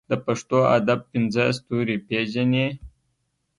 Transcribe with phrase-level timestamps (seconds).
[0.09, 2.67] د پښتو ادب پنځه ستوري پېژنې.